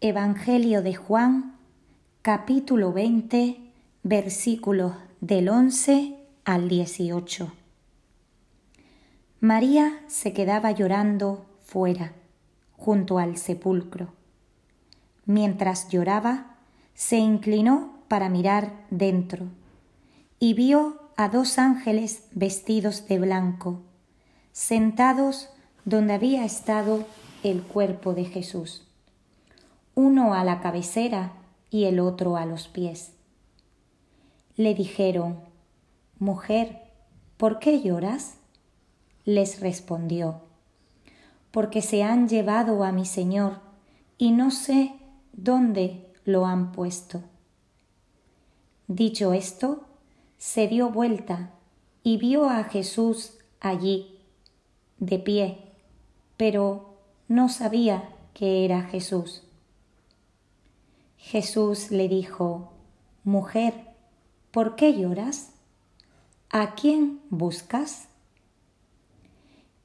[0.00, 1.56] Evangelio de Juan,
[2.22, 3.56] capítulo 20,
[4.04, 7.52] versículos del 11 al 18.
[9.40, 12.12] María se quedaba llorando fuera,
[12.76, 14.12] junto al sepulcro.
[15.26, 16.54] Mientras lloraba,
[16.94, 19.46] se inclinó para mirar dentro
[20.38, 23.82] y vio a dos ángeles vestidos de blanco,
[24.52, 25.48] sentados
[25.84, 27.04] donde había estado
[27.42, 28.87] el cuerpo de Jesús
[29.98, 31.32] uno a la cabecera
[31.70, 33.14] y el otro a los pies.
[34.54, 35.40] Le dijeron,
[36.20, 36.82] Mujer,
[37.36, 38.36] ¿por qué lloras?
[39.24, 40.42] Les respondió,
[41.50, 43.58] Porque se han llevado a mi Señor
[44.18, 44.94] y no sé
[45.32, 47.24] dónde lo han puesto.
[48.86, 49.84] Dicho esto,
[50.36, 51.50] se dio vuelta
[52.04, 54.20] y vio a Jesús allí,
[55.00, 55.72] de pie,
[56.36, 56.94] pero
[57.26, 59.42] no sabía que era Jesús.
[61.18, 62.72] Jesús le dijo,
[63.24, 63.74] Mujer,
[64.50, 65.50] ¿por qué lloras?
[66.48, 68.08] ¿A quién buscas?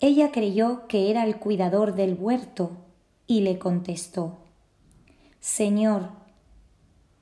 [0.00, 2.72] Ella creyó que era el cuidador del huerto
[3.26, 4.38] y le contestó,
[5.40, 6.10] Señor,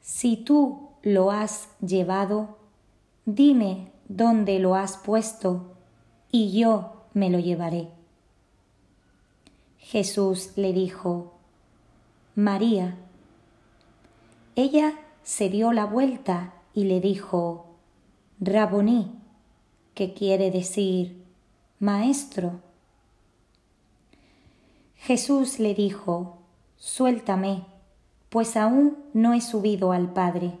[0.00, 2.58] si tú lo has llevado,
[3.24, 5.74] dime dónde lo has puesto
[6.30, 7.88] y yo me lo llevaré.
[9.78, 11.34] Jesús le dijo,
[12.34, 12.96] María,
[14.56, 17.66] ella se dio la vuelta y le dijo,
[18.40, 19.12] Raboní,
[19.94, 21.24] que quiere decir
[21.78, 22.60] Maestro.
[24.96, 26.38] Jesús le dijo,
[26.76, 27.64] Suéltame,
[28.28, 30.52] pues aún no he subido al Padre,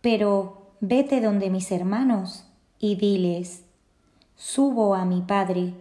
[0.00, 2.46] pero vete donde mis hermanos
[2.78, 3.64] y diles,
[4.36, 5.74] Subo a mi Padre,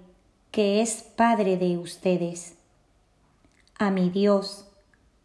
[0.52, 2.56] que es Padre de ustedes,
[3.78, 4.69] a mi Dios,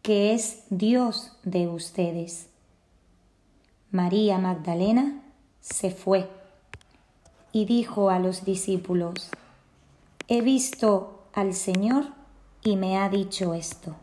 [0.05, 2.45] que es Dios de ustedes.
[3.89, 5.23] María Magdalena
[5.61, 6.29] se fue
[7.51, 9.31] y dijo a los discípulos,
[10.27, 12.05] He visto al Señor
[12.63, 13.95] y me ha dicho esto.